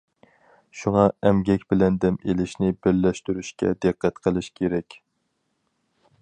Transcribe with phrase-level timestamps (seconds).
[0.77, 5.07] شۇڭا ئەمگەك بىلەن دەم ئېلىشنى بىرلەشتۈرۈشكە دىققەت قىلىش كېرەك ئىكەن.